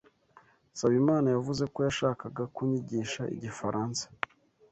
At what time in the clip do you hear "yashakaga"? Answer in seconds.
1.87-2.43